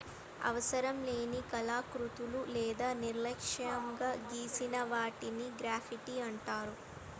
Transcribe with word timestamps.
అవసరం 0.41 0.95
లేని 1.03 1.41
కళాకృతులు 1.49 2.39
లేదా 2.55 2.89
నిర్లక్ష్యంగా 3.01 4.09
గీసినవాటిని 4.27 5.47
గ్రాఫిటీ 5.61 6.17
అంటారు 6.29 6.75